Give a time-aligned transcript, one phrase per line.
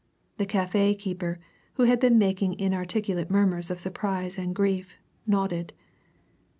[0.37, 1.37] The cafe keeper,
[1.75, 5.73] who had been making inarticulate murmurs of surprise and grief, nodded.